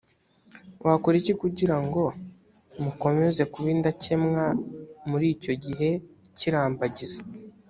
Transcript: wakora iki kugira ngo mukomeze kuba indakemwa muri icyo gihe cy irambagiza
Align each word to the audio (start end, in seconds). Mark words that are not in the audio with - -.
wakora 0.87 1.15
iki 1.21 1.33
kugira 1.41 1.75
ngo 1.85 2.01
mukomeze 2.83 3.43
kuba 3.53 3.67
indakemwa 3.75 4.43
muri 5.09 5.25
icyo 5.35 5.53
gihe 5.63 5.89
cy 6.37 6.43
irambagiza 6.49 7.19